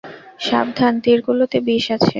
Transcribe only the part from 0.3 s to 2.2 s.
সাবধান, তীরগুলোতে বিষ আছে।